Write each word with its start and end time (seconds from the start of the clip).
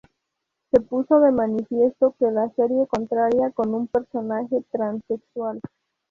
Se 0.71 0.81
puso 0.81 1.19
de 1.19 1.31
manifiesto 1.31 2.15
que 2.17 2.31
la 2.31 2.49
serie 2.55 2.87
contaría 2.87 3.51
con 3.51 3.75
un 3.75 3.85
personaje 3.87 4.63
transexual. 4.71 5.61